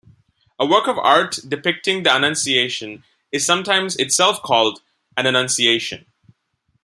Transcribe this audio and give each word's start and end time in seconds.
A 0.59 0.65
work 0.65 0.87
of 0.87 0.97
art 0.97 1.37
depicting 1.47 2.01
the 2.01 2.15
Annunciation 2.15 3.03
is 3.31 3.45
sometimes 3.45 3.95
itself 3.97 4.41
called 4.41 4.81
an 5.15 5.27
Annunciation. 5.27 6.07